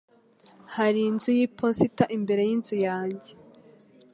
Hariho 0.75 1.07
inzu 1.11 1.29
yiposita 1.37 2.03
imbere 2.17 2.41
yinzu 2.49 2.75
yanjye. 2.87 3.31